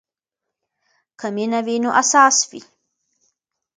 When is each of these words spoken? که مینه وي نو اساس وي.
که 1.19 1.27
مینه 1.35 1.59
وي 1.65 1.75
نو 1.83 1.89
اساس 2.01 2.37
وي. 2.49 2.61